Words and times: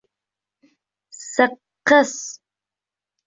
Сыҡҡы... 1.17 2.01
с-с... 2.13 2.17